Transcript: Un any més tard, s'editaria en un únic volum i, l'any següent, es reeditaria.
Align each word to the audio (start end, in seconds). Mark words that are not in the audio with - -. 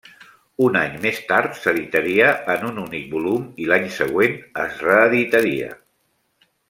Un 0.67 0.77
any 0.79 0.93
més 1.01 1.19
tard, 1.31 1.59
s'editaria 1.65 2.29
en 2.53 2.65
un 2.69 2.79
únic 2.85 3.05
volum 3.11 3.43
i, 3.65 3.69
l'any 3.73 3.85
següent, 3.99 4.35
es 4.65 4.83
reeditaria. 4.87 5.69